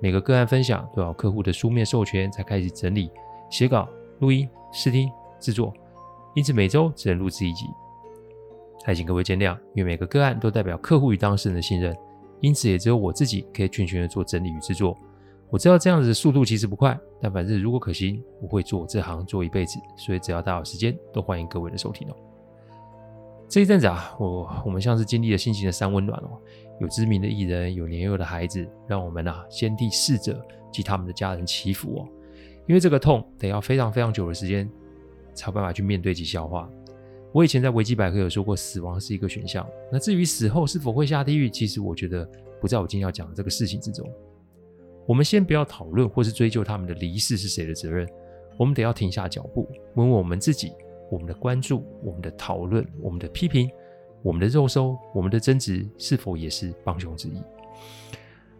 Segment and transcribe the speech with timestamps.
[0.00, 3.10] 每个个案分享都要客户的书面授权才开始整理、
[3.50, 3.88] 写稿、
[4.20, 5.72] 录音、试听、制作，
[6.34, 7.66] 因此每周只能录制一集，
[8.84, 9.54] 还请各位见谅。
[9.74, 11.94] 因为每个个案都代表客户与当事人的信任，
[12.40, 14.96] 因此也只有我自己可以全权的做整理与制作。
[15.50, 22.16] 我知道这样子的速度其实不快，但反正如果可行，我会做这行做一辈子，所以只要大家有时间，都欢迎各位的收听哦。
[23.48, 26.38] 这一阵子啊，我我们像是经历了心情的三温暖哦，
[26.80, 32.08] 有知名的艺人，有年幼的孩子，让我们啊先替逝者及他们的家人祈福哦。
[32.66, 34.68] 因为这个痛得要非常非常久的时间
[35.34, 36.68] 才有办法去面对及消化。
[37.32, 39.66] 我以前在维基百科有说过，死亡是一个选项。
[39.92, 42.28] 那至于死后是否会下地狱，其实我觉得
[42.60, 44.10] 不在我今天要讲的这个事情之中。
[45.06, 48.08] 我们先不要讨论或是追究他们的离世是谁的责任，
[48.56, 50.72] 我们得要停下脚步，问问我们自己。
[51.10, 53.68] 我们的关注、我们的讨论、我们的批评、
[54.22, 57.42] 我们的肉搜、我们的增值，是否也是帮凶之一？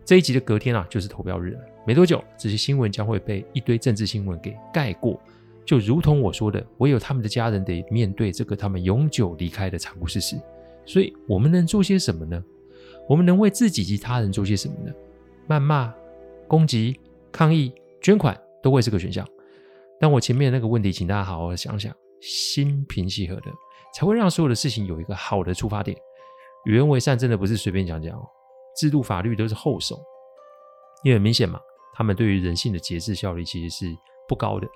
[0.04, 1.60] 这一集的隔天啊，就是投票日了。
[1.86, 5.20] 没多久，这些新闻将会被一堆政治新闻给盖过。
[5.64, 10.40] 就如同我说的，唯有他们的家人得面对这个他们永久离开的残酷事实。
[10.84, 12.42] 所以，我们能做些什么呢？
[13.08, 14.92] 我们能为自己及他人做些什么呢？
[15.48, 15.94] 谩骂、
[16.48, 16.98] 攻击、
[17.30, 19.26] 抗议、捐款，都会是个选项。
[20.00, 21.94] 但我前面那个问题，请大家好好想想。
[22.20, 23.50] 心平气和的，
[23.92, 25.96] 才会让所有的事情有一个好的出发点。
[26.64, 28.28] 与人为善，真的不是随便讲讲哦。
[28.76, 29.98] 制度法律都是后手，
[31.02, 31.60] 因为很明显嘛，
[31.94, 33.96] 他们对于人性的节制效率其实是
[34.28, 34.66] 不高的。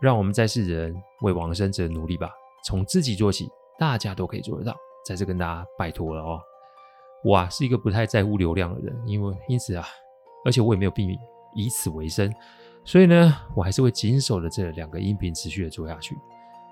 [0.00, 2.30] 让我们在世人为往生者努力吧，
[2.64, 3.48] 从自己做起，
[3.78, 4.76] 大家都可以做得到。
[5.06, 6.40] 在这跟大家拜托了哦。
[7.22, 9.86] 我啊是一个不太在乎流量的人，因为因此啊，
[10.44, 11.16] 而且我也没有病
[11.54, 12.30] 以此为生，
[12.84, 16.14] 所以呢，我还是会谨守着这两个音频持续的做下去。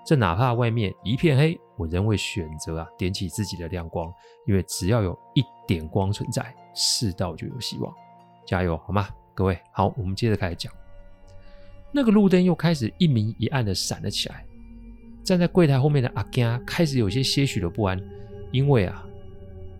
[0.05, 4.13] 这哪怕外面一片黑，我仍会选择啊点起自己的亮光，
[4.45, 7.93] 因为只要有一点光存在，世道就有希望。
[8.45, 9.07] 加油，好吗？
[9.33, 10.71] 各位，好，我们接着开始讲。
[11.91, 14.45] 那个路灯又开始一明一暗的闪了起来。
[15.23, 17.97] 站在柜台后面的阿健开始有些些许的不安，
[18.51, 19.05] 因为啊，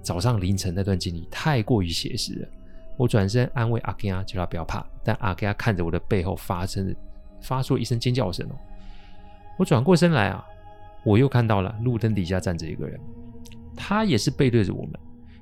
[0.02, 2.48] 早上凌晨那段经历太过于写实了。
[2.96, 6.96] 我转身安慰阿健，叫他不要怕，但阿健看着我的背后发生，
[7.42, 8.56] 发出了一声尖叫声哦。
[9.58, 10.46] 我转过身来啊，
[11.04, 13.00] 我又看到了路灯底下站着一个人，
[13.76, 14.94] 他也是背对着我们，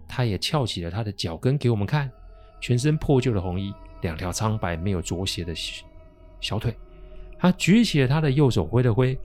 [0.08, 2.12] 他也翘起了他的脚跟给我们看，
[2.60, 5.54] 全身破旧的红衣，两条苍白没有着鞋的
[6.40, 6.76] 小腿，
[7.38, 9.18] 他举起了他的右手挥了挥，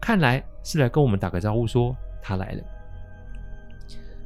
[0.00, 2.62] 看来是来跟我们打个招呼，说他来了。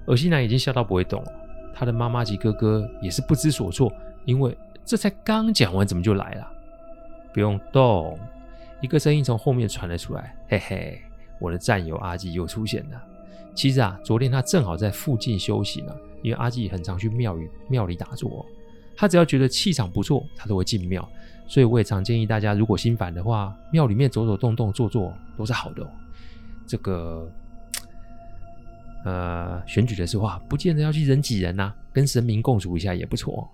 [0.07, 1.33] 恶心男已经吓到不会动了，
[1.73, 3.93] 他的妈妈及哥哥也是不知所措，
[4.25, 6.53] 因为这才刚讲完，怎么就来了？
[7.33, 8.19] 不用动。
[8.83, 11.01] 一个声音从后面传了出来，嘿嘿，
[11.39, 13.03] 我的战友阿纪又出现了。
[13.55, 18.45] 其实啊，昨天他正好在附近休息呢，因为阿纪很常去庙宇庙里打坐，
[18.97, 21.09] 他只要觉得气场不错，他都会进庙。
[21.47, 25.91] 所以我也常建议大家，如果心烦的话，庙里面走走动动、坐坐都是好的哦。
[26.67, 27.31] 这个
[29.05, 33.49] 呃，选举的时候啊，不见得要去人挤人呐，跟神明共处一下也不错。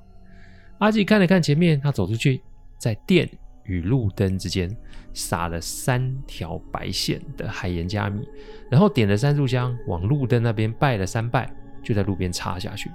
[0.79, 2.41] 阿纪看了看前面，他走出去，
[2.79, 3.29] 在店
[3.69, 4.75] 与路灯之间
[5.15, 8.27] 撒了三条白线的海盐加米，
[8.71, 11.49] 然后点了三炷香，往路灯那边拜了三拜，
[11.85, 12.91] 就在路边插下去。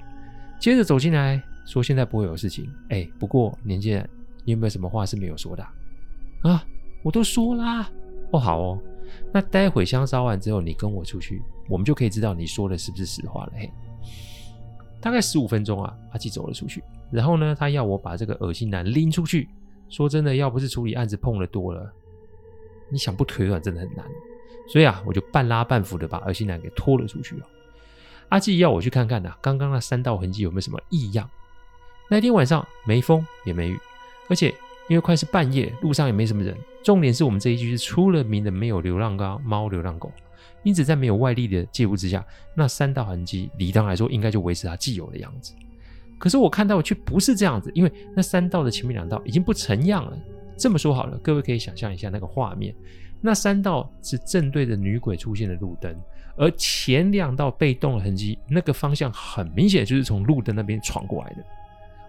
[0.59, 4.09] 接着走进来说：“现在不会有事情。”哎，不过年轻人，
[4.43, 5.63] 你有没有什么话是没有说的
[6.41, 6.65] 啊？
[7.03, 7.89] 我都说啦。
[8.31, 8.79] 哦，好哦。
[9.31, 13.53] 那待会香烧完之后，你跟我出去，我们就可以知道你说的是不是实话了。
[13.55, 13.71] 嘿，
[14.99, 19.49] 大概十五分钟啊，阿纪走了出去，然后呢，他要我把这个恶心男拎出去。
[19.93, 21.93] 说真的，要不是处理案子碰的多了，
[22.89, 24.03] 你想不腿软真的很难。
[24.67, 27.43] 所以啊，我就半拉半扶的把恶心男给拖了出去哦。
[28.29, 31.29] 阿纪要我去看看呐，刚刚那三道痕迹有没有什么异样？
[32.09, 33.79] 那天晚上没风也没雨，
[34.29, 34.49] 而且
[34.89, 36.57] 因为快是半夜，路上也没什么人。
[36.83, 40.11] 重点是我们这一区是出了名的没有流浪猫、流浪狗，
[40.63, 42.25] 因此在没有外力的介入之下，
[42.55, 45.53] 那三道痕迹理当来说应该就维持它既有的样子。
[46.23, 50.17] 可是我看到的却不是这样子，因为那三道的前面两道已经不成样了。
[50.55, 52.73] 这么说好了，各位可以想象一下那个画面：
[53.19, 55.93] 那三道是正对着女鬼出现的路灯，
[56.37, 61.43] 而前两道被动的痕迹，那个方向很明显就是从路灯那边闯过来的。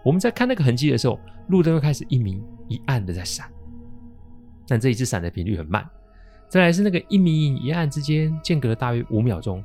[0.01, 1.19] 我们在看那个痕迹的时候，
[1.49, 3.51] 路灯又开始一明一暗的在闪，
[4.65, 5.85] 但这一次闪的频率很慢。
[6.47, 9.61] 再来是那个一明一暗之间间隔了大约五秒钟。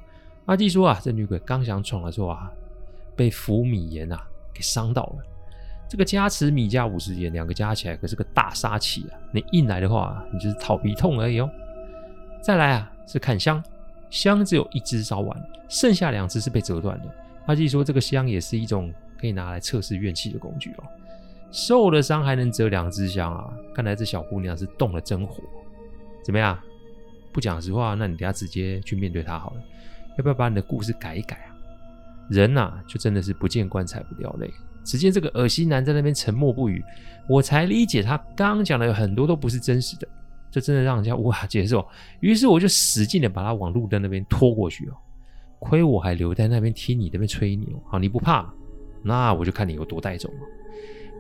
[0.47, 2.50] 阿弟说啊，这女鬼刚想闯的时候啊，
[3.14, 4.20] 被福米盐啊
[4.52, 5.19] 给伤到了。
[5.88, 9.19] 这个加持米加五十盐，两个加起来可是个大杀器啊！
[9.32, 11.50] 你硬来的话，你就是头皮痛而已哦。
[12.43, 13.62] 再来啊，是砍香，
[14.08, 17.06] 香只有一支烧完，剩下两支是被折断的。
[17.47, 18.93] 阿纪说，这个香也是一种。
[19.20, 20.85] 可以拿来测试怨气的工具哦。
[21.52, 23.52] 受了伤还能折两支香啊！
[23.75, 25.44] 看来这小姑娘是动了真火。
[26.25, 26.58] 怎么样？
[27.31, 29.56] 不讲实话，那你等下直接去面对她好了。
[30.17, 31.50] 要不要把你的故事改一改啊？
[32.30, 34.50] 人呐、就真的是不见棺材不掉泪。
[34.82, 36.82] 只见这个恶心男在那边沉默不语，
[37.28, 40.08] 我才理解他刚讲的有很多都不是真实的，
[40.50, 41.86] 这真的让人家无法接受。
[42.20, 44.94] 于是我就使劲的把他往路灯那边拖过去哦。
[45.58, 48.50] 亏我还留在那边听你那边吹牛，好，你不怕？
[49.02, 50.40] 那我就看你有多带种了，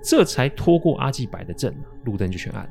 [0.02, 1.74] 这才拖过阿纪摆的阵，
[2.04, 2.70] 路灯就全暗了，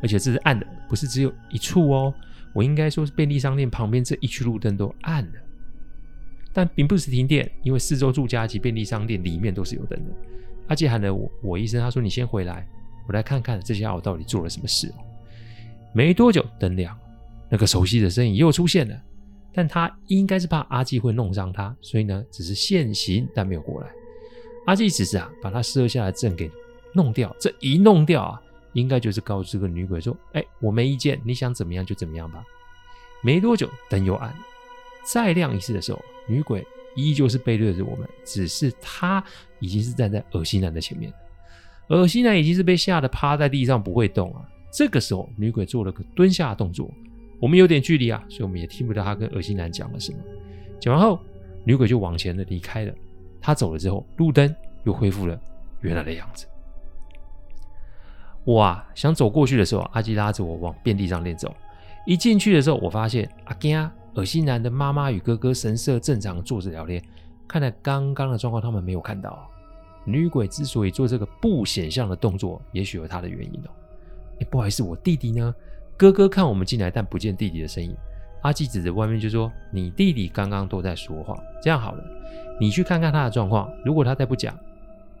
[0.00, 2.14] 而且这是暗的，不是只有一处哦。
[2.54, 5.32] 我应该说是便利商店旁边这一区路灯都暗了，
[6.52, 10.10] 但并不是停电，因为四周住家及便利商店里面都是有灯的。
[10.68, 12.66] 阿纪喊了我我一声，他说：“你先回来，
[13.08, 14.92] 我来看看这家伙到底做了什么事。”
[15.92, 17.02] 没多久，灯亮了，
[17.50, 19.02] 那个熟悉的身影又出现了，
[19.52, 23.88] 但他应该是怕阿纪会弄伤他，所以呢，只是现形，但没有过来。
[24.66, 26.50] 阿纪只是啊，把他设下的阵给
[26.94, 27.34] 弄掉。
[27.38, 28.40] 这一弄掉啊，
[28.72, 32.42] 应该就是告诉这个女鬼说：“哎，我没意见，你想怎么样就怎么样吧。”
[33.22, 34.34] 没多久，灯又暗，
[35.04, 39.22] 再亮一次的时候，女鬼依旧是背对着我们，只是她
[39.60, 41.12] 已经是站在恶心男的前面。
[41.88, 44.48] 恶心男已经是被吓得趴在地上不会动啊。
[44.70, 46.90] 这个时候，女鬼做了个蹲下的动作，
[47.40, 50.18] 我们有点距离啊，所以我们也听不到她跟恶心男讲了什么。
[50.80, 51.20] 讲完后，
[51.64, 52.94] 女鬼就往前的离开了。
[53.40, 54.54] 她走了之后，路灯
[54.84, 55.38] 又恢复了
[55.80, 56.46] 原来的样子。
[58.44, 61.54] 我啊，想走过去的时候，阿纪拉着我往便利商店走。
[62.06, 67.02] 一进去的时候，我发现阿吉啊，恶心男的妈妈与哥哥神色正常坐着聊天。
[67.48, 69.48] 看来刚刚的状况他们没有看到。
[70.04, 73.70] 女鬼之所以做这个不显像的动作，也许有她的原因哦。
[74.40, 75.54] 哎，不好意思，我弟弟呢？
[75.96, 77.94] 哥哥看我们进来，但不见弟弟的身影。
[78.40, 82.04] 阿纪指着外面就说：“你弟弟刚刚都在说话，这样好了。”
[82.58, 84.58] 你去看看他的状况，如果他再不讲，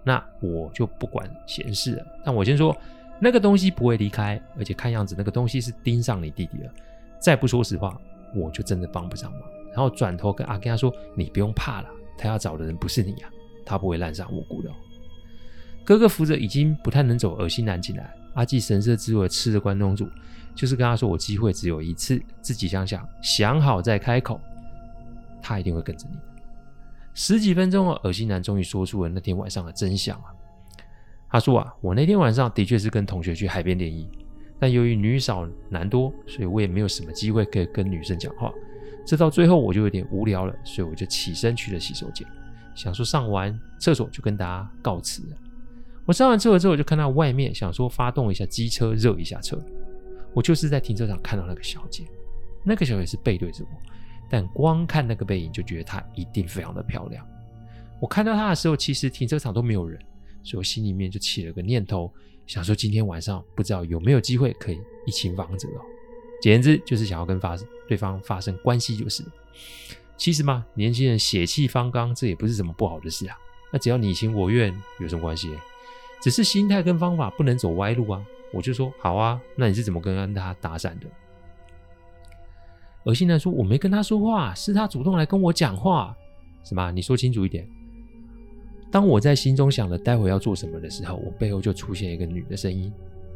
[0.02, 2.06] 那我就不管闲事了。
[2.24, 2.76] 但我先说，
[3.20, 6.70] 那个东西不会离开，而且看样子那个东西是盯上你弟弟了。
[7.20, 7.96] 再不说实话，
[8.34, 9.40] 我就真的帮不上忙。
[9.68, 11.88] 然后转头跟阿跟他说：“你不用怕了，
[12.18, 13.30] 他要找的人不是你啊，
[13.64, 14.70] 他不会滥杀无辜的。”
[15.84, 20.08] 哥哥扶着已经不太能走恶心男进来，阿纪神色自若吃着关东煮，
[20.54, 24.40] 就是跟他说：“我机会只有一次，自己想想，想好再开口，
[25.40, 26.16] 他一定会跟着你。”
[27.14, 30.32] 十几分钟后，恶心男终于说出了那天晚上的真相啊！
[31.28, 34.08] 他说啊，我那天晚上的确是跟同学去海边联谊，
[34.62, 38.54] 但由于女少男多，所以我也没有什么机会可以跟女生讲话。
[39.04, 42.24] 这到最后我就有点无聊了，所以我就起身去了洗手间，
[42.72, 45.24] 想说上完厕所就跟大家告辞。
[46.06, 49.60] 我上完厕所之后，我就看到外面，想说发动一下机车热一下车。
[50.32, 52.04] 我就是在停车场看到那个小姐，
[52.64, 53.70] 那个小姐是背对着我。
[54.30, 57.26] 但光看那个背影，就觉得她一定非常的漂亮。
[58.00, 60.00] 我看到她的时候，其实停车场都没有人，
[60.44, 62.08] 所以我心里面就起了个念头，
[62.46, 65.80] 想说今天晚上不知道有没有机会可以一亲芳泽哦。
[66.40, 67.56] 简言之，就是想要跟发
[67.86, 69.24] 对方发生关系，就是。
[70.16, 73.36] 其实嘛，年轻人血气方刚，这也不是什么不好的事啊。
[73.72, 75.50] 那只要你情我愿，有什么关系？
[76.20, 78.24] 只是心态跟方法不能走歪路啊。
[78.52, 81.06] 我就说好啊，那你是怎么跟他搭讪的？
[83.04, 86.16] 恶心男说：“我没跟他说话，是他主动来跟我讲话。
[86.62, 86.92] 什么？
[86.92, 87.68] 你说清楚一点。”
[88.92, 92.92] 当我在心中想着待会要做什么的时候，我背后就出现一个女的声音：“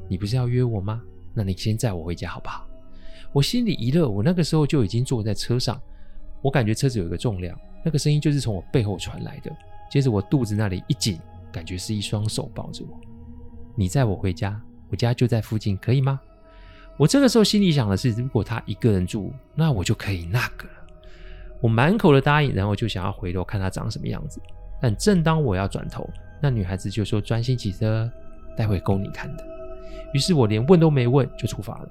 [0.06, 1.02] 你不是要约我吗？
[1.32, 2.68] 那你先载我回家好不好？”
[3.32, 5.80] 我心里一乐，我那个时候就已经坐在车上，
[6.42, 9.50] 我感觉车子有一个重量，那个声音就是从我背后传来的。
[9.90, 11.18] 接着我肚子那里一紧，
[11.50, 13.00] 感觉是一双手抱着我。
[13.74, 14.60] 你载我回家，
[14.90, 16.20] 我家就在附近，可以吗？
[16.98, 20.74] 我这个时候心里想的是，如果他一个人住，那我就可以那个了。
[21.62, 24.38] 我满口的答应，然后就想要回头看他长什么样子。
[24.80, 26.08] 但正当我要转头，
[26.40, 28.10] 那女孩子就说：“专心骑车，
[28.56, 29.44] 待会供你看的。”
[30.12, 31.88] 于是我连问都没问就出发了。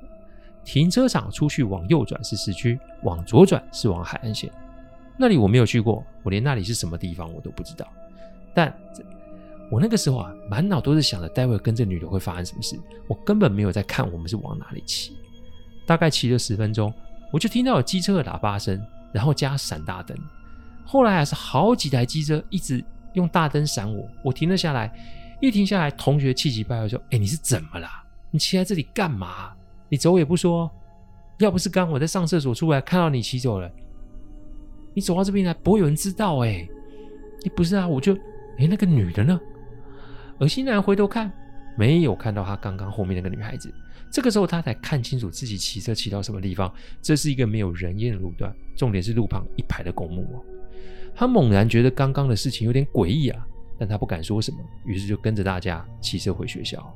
[0.63, 4.51] 停车场出去往右转是市区，往左转是往海岸线。
[5.17, 7.87] 那里我没有去过，我连那里是什么地方我都不知道。
[8.53, 8.75] 但
[9.71, 12.75] 我那个时候啊，满脑都是想着待会跟这女的会发生什么事，
[13.07, 15.15] 我根本没有在看我们是往哪里骑。
[15.85, 16.93] 大概骑了十分钟，
[17.31, 18.79] 我就听到有机车的喇叭声，
[19.11, 20.17] 然后加闪大灯。
[20.85, 24.93] 后来还是好几台机车一直用大灯闪我，我停了下来，
[25.41, 28.03] 一停下来，同学气急败坏说：“哎，你是怎么啦？
[28.31, 29.51] 你骑在这里干嘛？
[29.89, 30.69] 你走也不说。
[31.39, 33.69] 要不是刚我在上厕所出来看到你骑走了，
[34.93, 36.37] 你走到这边来不会有人知道。
[36.39, 36.65] 哎，
[37.43, 37.85] 你不是啊？
[37.85, 38.13] 我就
[38.57, 39.37] 哎，那个女的呢？
[40.39, 41.31] 恶心男回头看，
[41.77, 43.73] 没有看到他刚刚后面那个女孩子。
[44.09, 46.73] 这个时候他才看清楚自己骑车骑到什么地方。
[47.01, 50.43] 这是一个没有人烟的路段，重点是路旁一排的公墓哦。
[51.15, 56.95] 他猛然觉得刚刚的事情有点诡异啊。”但他不敢说什么，于是就跟着大家骑车回学校。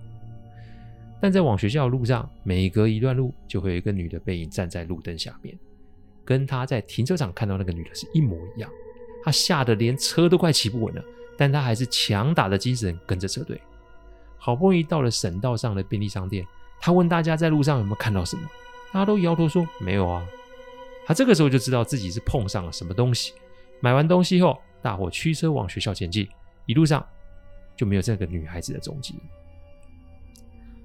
[1.19, 5.53] 但在往学校的路上，每隔一段路就会有一个女的背影站在路灯下面，
[6.23, 8.71] 跟他在停车场看到那个女的是一模一样。
[9.21, 11.03] 他吓得连车都快骑不稳了，
[11.37, 13.59] 但他还是强打的精神跟着车队。
[14.37, 16.47] 好不容易到了省道上的便利商店，
[16.79, 18.43] 他问大家在路上有没有看到什么，
[18.93, 20.25] 大家都摇头说没有啊。
[21.05, 23.33] 他这个时候就知道自己是碰上了什么东西。
[23.81, 26.27] 买完东西后，大伙驱车往学校前进。
[26.65, 27.05] 一路上
[27.75, 29.15] 就没有这个女孩子的踪迹。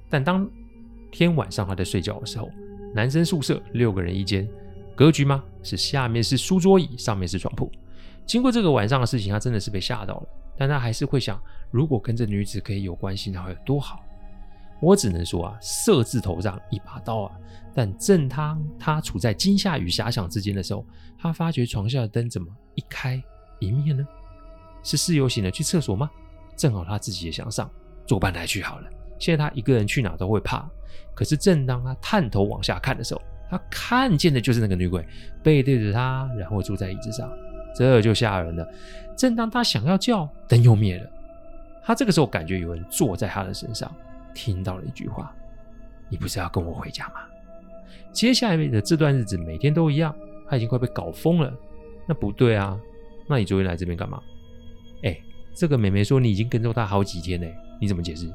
[0.09, 0.49] 但当
[1.11, 2.51] 天晚上他在睡觉的时候，
[2.95, 4.49] 男生宿舍六个人一间，
[4.95, 5.43] 格局吗？
[5.63, 7.71] 是下面是书桌椅，上面是床铺。
[8.27, 10.29] 经过这个晚上的事情，他真的是被吓到了。
[10.57, 14.04] 但他还是会想，如果跟这女子可以有关系，那会有多好？
[14.85, 17.33] 我只能说啊，色字头上一把刀啊。
[17.75, 20.87] 但正当他处在惊吓与遐想之间的时候，
[21.19, 23.21] 他发觉床下的灯怎么一开
[23.59, 24.07] 一灭呢？
[24.83, 26.09] 是室友醒了去厕所吗？
[26.57, 27.69] 正好他自己也想上，
[28.07, 28.89] 作伴来去好了。
[29.19, 30.69] 现在他一个人去哪都会怕。
[31.15, 35.05] 可是正当他探头往下看的时候，他看见的就是那个女鬼
[35.43, 37.29] 背对着他，然后坐在椅子上，
[37.75, 38.69] 这就吓人了。
[39.17, 41.11] 正当他想要叫，灯又灭了。
[41.85, 43.93] 他这个时候感觉有人坐在他的身上，
[44.35, 45.35] 听到了一句话
[46.11, 47.15] ：“你不是要跟我回家吗？”
[48.13, 50.15] 接下来的这段日子每天都一样，
[50.49, 51.53] 他已经快被搞疯了。
[52.07, 52.79] 那不对啊，
[53.29, 54.21] 那你昨天来这边干嘛？
[55.03, 55.19] 哎，
[55.55, 58.33] 这个妹妹说你已经跟着她好几天嘞，你怎么解释？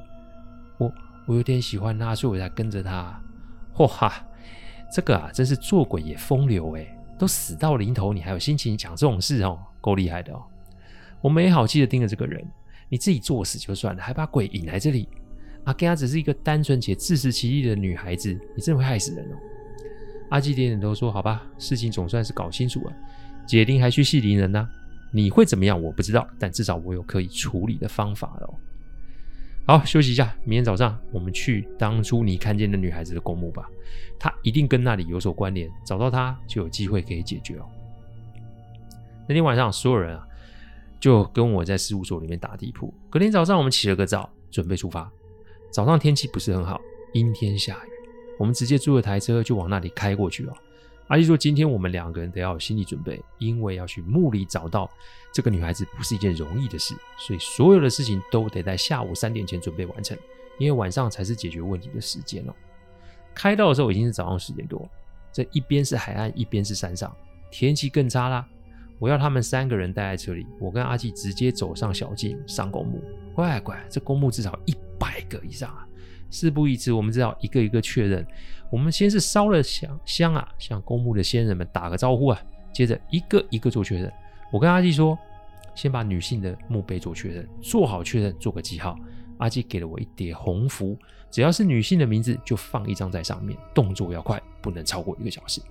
[0.78, 0.92] 我
[1.28, 3.22] 我有点喜欢她，所以我才跟着她。
[3.76, 4.12] 嚯哈，
[4.92, 10.44] 这个啊，真是做鬼也风流哎，都死到临头，你还有心情讲这种事哦，够厉害的哦。
[11.22, 12.46] 我没好气的盯着这个人，
[12.90, 15.08] 你自己作死就算了，还把鬼引来这里。
[15.70, 19.38] 阿根她只是一个单纯且自食其力的女孩子，你真的会害死人哦。
[20.30, 22.94] 阿基点点头说：“好吧，事情总算是搞清楚了，
[23.48, 24.68] 解铃还须系铃人呢。”
[25.14, 25.80] 你会怎么样？
[25.80, 28.54] 我不知道，但至少我有可以处理的方法了。
[29.68, 33.70] 好，休息一下，明天早上我们去当初你看见的女孩子的公墓吧，
[34.20, 37.66] 她一定跟那里有所关联，找到她就有机会可以解决哦。
[39.28, 40.28] 那天晚上，所有人啊
[41.00, 42.92] 就跟我在事务所里面打地铺。
[43.10, 45.12] 隔天早上，我们起了个早，准备出发。
[45.72, 46.82] 早上天气不是很好，
[47.14, 47.90] 阴天下雨，
[48.38, 50.54] 我们直接租了台车就往那里开过去了。
[51.08, 54.88] 阿基说：“今天我们两个人得要有心理准备，因为要去墓里找到
[55.34, 60.16] 这个女孩子不是一件容易的事，所以所有的事情都得在下午三点前准备完成，
[60.60, 62.54] 因为晚上才是解决问题的时间哦。”
[63.34, 64.88] 开到的时候已经是早上十点多，
[65.32, 67.12] 这一边是海岸，一边是山上，
[67.50, 68.48] 天气更差啦。
[69.00, 73.02] 我要他们三个人待在车里，我跟阿基直接走上小径上公墓。
[73.34, 75.88] 乖乖，这公墓至少一百个以上啊！
[76.30, 78.26] 事不宜迟，我们只好一个一个确认。
[78.72, 82.40] 我们先是烧了香香啊，向公墓的先人们打个招呼啊，
[82.72, 84.12] 接着一个一个做确认。
[84.52, 85.18] 我跟阿基说，
[85.74, 88.96] 先把女性的墓碑做确认，做好确认，做个记号。
[89.40, 90.98] 阿基给了我一叠红符，
[91.32, 95.62] 只要是女性的名字就放一张在上面，动作要快，不能超过一个小时。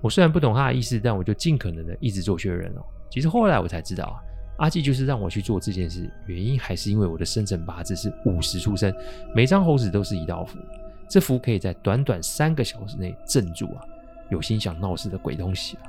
[0.00, 2.82] 我虽然不懂他的意思，但我就尽可能的一直做确认哦。
[3.10, 4.16] 其实后来我才知道啊，
[4.58, 8.94] 阿基就是让我去做这件事，原因还是因为我的生辰八字是午时出生，
[9.34, 10.58] 每张猴子都是一道符。
[11.08, 13.80] 这符可以在短短三个小时内镇住啊，
[14.30, 15.84] 有心想闹事的鬼东西啊。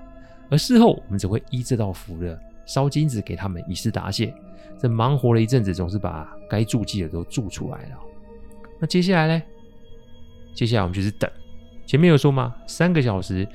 [0.50, 4.34] 而事后我们只会依这道符的烧金子给他们以示答谢。
[4.78, 7.98] 这忙活了一阵子，总是把该注记的都注出来了。
[8.80, 9.44] 那接下来呢？
[10.54, 11.30] 接下来我们就是等。
[11.86, 12.56] 前面有说吗？
[12.66, 13.46] 三个小时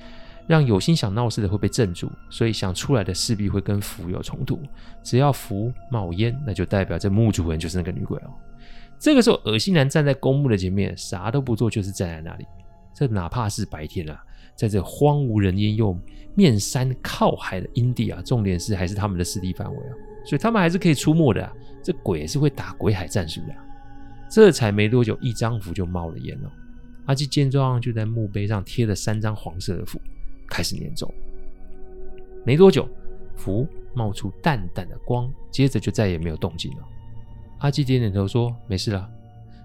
[0.46, 4.60] 让有心想闹事的会被镇住，所以想出来的势必会跟符有冲突。
[5.02, 8.30] 只要符冒烟，那就代表这墓主人就是那个女鬼哦。
[8.98, 12.46] 这个时候，恶心男站在公墓的前面，啥都不做，就是站在那里。
[12.94, 14.22] 这哪怕是白天啊，
[14.54, 15.98] 在这荒无人烟又
[16.34, 19.92] 面山靠海的阴地啊，重点是还是他们的势力范围啊，
[20.24, 21.52] 所以他们还是可以出没的啊。
[21.82, 23.54] 这鬼是会打鬼海战术的。
[24.30, 26.50] 这才没多久，一张符就冒了烟了。
[27.06, 30.00] 阿基见状，就在墓碑上贴了三张黄色的符，
[30.54, 31.12] 开始念咒。
[32.44, 32.88] 没多久，
[33.34, 36.84] 符冒出淡淡的光，接着就再也没有动静了。
[37.58, 39.10] 阿基点点头说：“没事了，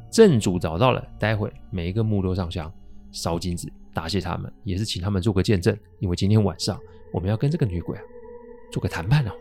[0.09, 1.07] 正主找到了。
[1.19, 2.73] 待会每一个墓都上香，
[3.11, 5.77] 烧金子，答谢他们，也是请他们做个见证。
[5.99, 6.79] 因为今天晚上
[7.13, 8.01] 我们要跟这个女鬼啊
[8.71, 9.31] 做个谈判哦。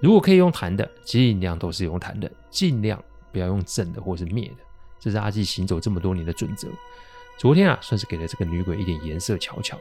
[0.00, 3.00] 如果可以用谈的，尽量都是用谈的，尽量
[3.30, 4.56] 不要用正的或是灭的，
[4.98, 6.66] 这是阿基行走这么多年的准则。
[7.36, 9.78] 昨天啊，算是给了这个女鬼一点颜色瞧瞧。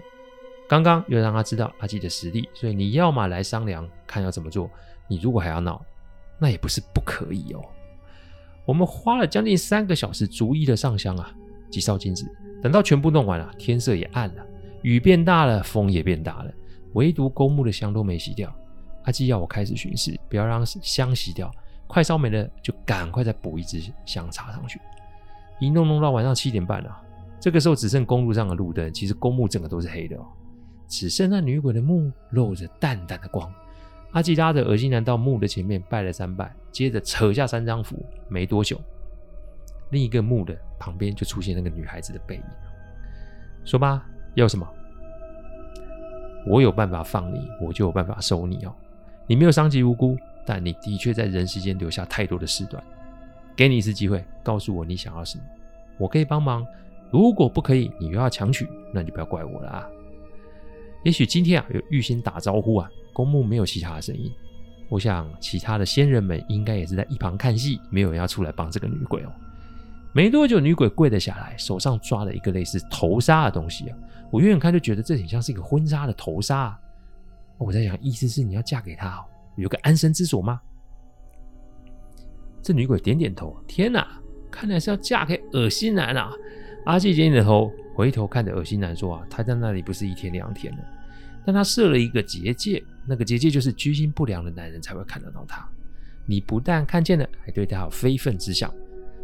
[0.67, 4.69] 刚刚又让他知道阿纪的实力，所以你要么来商量看要怎么做，
[5.07, 5.81] 你如果还要闹，
[6.37, 7.61] 那也不是不可以哦。
[8.65, 11.31] 我们花了将近三个小时，逐一的上香啊，
[11.71, 12.25] 几烧金纸。
[12.61, 14.45] 等到全部弄完了，天色也暗了，
[14.81, 16.51] 雨变大了，风也变大了，
[16.93, 18.53] 唯独公墓的香都没熄掉。
[19.03, 21.49] 阿纪要我开始巡视，不要让香熄掉。
[21.87, 24.81] 快烧没了，就赶快再补一支香插上去。
[25.61, 26.93] 一弄弄到晚上七点半了，
[27.39, 30.25] 这个时候只剩公路上的路灯，其实公墓整个都是黑的哦，
[30.87, 33.51] 只剩那女鬼的墓露着淡淡的光。
[34.11, 38.79] 阿吉拉着恶心男到墓的前面拜了三拜，接着扯下三张符，没多久，
[39.91, 42.43] 另一个墓的旁边就出现那个女孩子的背影。
[43.65, 44.03] 说吧，
[44.35, 44.67] 要什么？
[46.47, 48.73] 我有办法放你，我就有办法收你哦。
[49.27, 52.81] 你没有伤及无辜，但你的确在人世间留下太多的事端。
[53.57, 55.43] 给你一次机会，告诉我你想要什么，
[55.97, 56.65] 我可以帮忙。
[57.11, 59.89] 如果不可以，你又要强取，那你就不要怪我了啊。
[61.07, 62.89] 也许今天啊，有预先打招呼啊。
[63.13, 64.29] 公墓没有其他的声音，
[64.89, 69.31] 我想其他的先人们应该也是在一旁看戏，没有人要出来帮这个女鬼哦。
[70.11, 73.97] 没多久，女鬼跪了下来，手上抓了一个类似头纱的东西啊。
[74.29, 76.79] 我远远看就觉得这很像是一个婚纱的头纱啊。
[77.57, 79.23] 我在想，意思是你要嫁给他哦，
[79.55, 80.59] 有个安身之所吗？
[82.61, 84.05] 这女鬼点点头，天哪，
[84.51, 86.33] 看来是要嫁给恶心男啊！
[86.83, 90.79] 阿纪点点头，回头看着恶心男说啊，他在那里不是一天两天了。
[91.47, 95.65] 但他设了一个结界，那个结界就是居心不良的男人才会看得到他。
[96.25, 98.69] 你不但看见了，还对他有非分之想。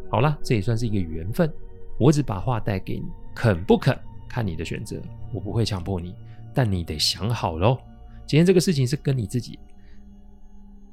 [0.10, 1.54] 好了，这也算是一个缘分。
[2.00, 3.04] 我只把话带给你，
[3.36, 4.00] 肯不肯
[4.30, 5.02] 看你的选择。
[5.34, 6.16] 我不会强迫你，
[6.54, 7.78] 但你得想好喽。
[8.26, 9.60] 今天这个事情是跟你自己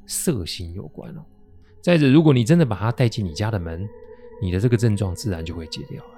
[0.07, 1.25] 色心有关哦。
[1.81, 3.89] 再者，如果你真的把他带进你家的门，
[4.43, 6.11] 你的这个症状自然就会解掉了。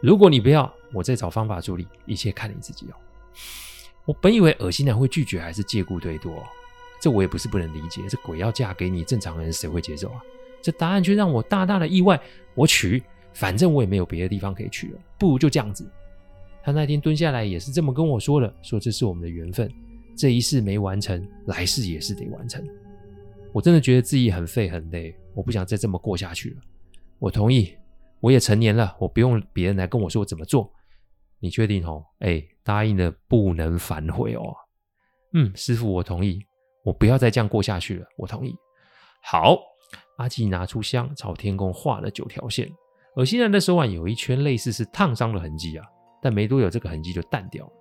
[0.00, 2.94] 如果你不要，我再找方法处理，一切看你自己哦。
[4.06, 6.32] 我本以为恶心男会拒绝，还是借故推脱，
[7.00, 8.00] 这我也不是不能理解。
[8.08, 10.22] 这鬼要嫁给你，正常人谁会接受啊？
[10.62, 12.20] 这答案却让我大大的意外。
[12.54, 13.02] 我娶，
[13.34, 15.84] 反正我也没有别的地方可以去了，不如就这样子。
[16.62, 19.70] 他那天蹲下来也是这么跟我说的，说这是我们的缘分，
[20.16, 22.64] 这一世没完成，来世也是得完成。
[23.52, 26.56] 我真的觉得自己很废很累，我不想再这么过下去了。
[27.18, 27.72] 我同意，
[28.20, 30.72] 我也成年了，我不用别人来跟我说怎么做。
[31.46, 32.04] 你确定哦？
[32.18, 34.52] 哎，答应了不能反悔哦。
[35.32, 36.44] 嗯，师傅，我同意。
[36.84, 38.06] 我不要再这样过下去了。
[38.18, 38.52] 我同意。
[39.22, 39.56] 好，
[40.18, 42.68] 阿纪拿出香，朝天空画了九条线。
[43.14, 45.86] 恶心男的手腕有一圈类似是烫伤的痕迹啊，
[46.20, 47.72] 但没多久这个痕迹就淡掉了。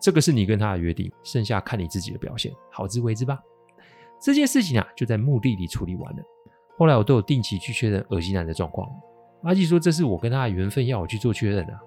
[0.00, 3.36] 这个是你跟他的约定，剩下看你自己的表现，好自为之吧。
[4.20, 6.22] 这件事情啊，就在墓地里处理完了。
[6.78, 8.88] 后来我都有定期去确认恶心男的状况。
[9.42, 11.80] 阿纪说这是我跟他的缘分，要我去做确认的啊。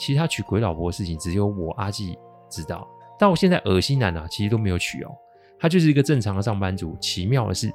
[0.00, 2.88] 其实他娶鬼老婆的事情，只有我阿纪知道。
[3.18, 5.10] 但我现在恶心男啊，其实都没有娶哦。
[5.58, 6.96] 他就是一个正常的上班族。
[6.98, 7.70] 奇妙的是，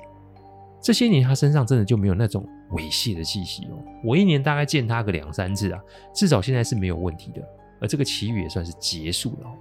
[0.81, 3.77] 这些年他身上真的就没有那种猥亵的气息哦。
[4.03, 5.79] 我一年大概见他个两三次啊，
[6.15, 7.47] 至少现在是没有问题的。
[7.79, 9.53] 而这个奇遇也算是结束了哦。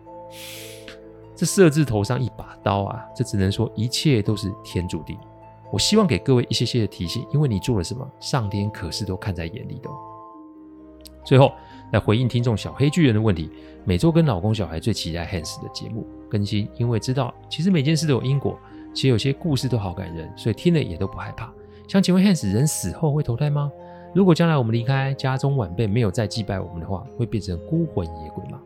[1.36, 5.18] 这色字头上一把刀啊，这只能说一切都是天注定。
[5.70, 9.90] 我希望给各位一些些的提醒，因为你做了什么，上天可是都看在眼里的。
[11.26, 11.52] 最后。
[11.94, 13.48] 来回应听众小黑巨人的问题，
[13.84, 18.58] 每周跟老公小孩最期待 Hans 的节目更新，因为知道其实每件事都有因果，
[18.92, 21.52] 且有些故事都好感人，所以听了也都不害怕。
[21.86, 23.70] 想请问 Hans，人死后会投胎吗？
[24.12, 28.60] 如果将来我们离开，家中晚辈没有再祭拜我们的话，会变成孤魂野鬼吗？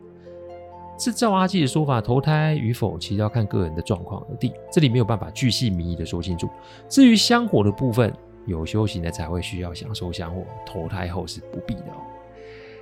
[0.97, 6.49] 是照阿纪的说法，投胎与否其实要看个人的状况而定，这里没有办法巨细靡遗的说清楚。
[6.87, 8.11] 至于香火的部分，
[8.47, 12.01] 有修行的才会需要享受香火，投胎后是不必的哦。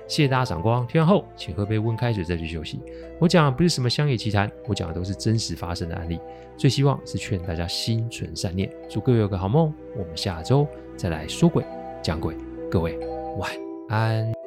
[0.08, 2.80] 谢谢大家赏光，听完后请喝杯温开水再去休息。
[3.20, 6.18] 我讲的不是什么乡野奇谈，我讲的都是真实发生的案例。
[6.56, 9.72] 最希望是劝大家心存善念，祝各位有个好梦。
[9.94, 10.66] 我们下周
[10.96, 11.62] 再来说鬼
[12.02, 12.34] 讲鬼，
[12.70, 12.98] 各位
[13.36, 13.52] 晚
[13.90, 14.37] 安。